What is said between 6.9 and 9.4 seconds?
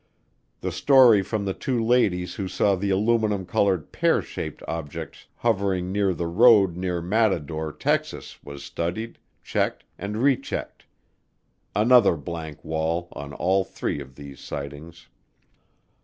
Matador, Texas, was studied,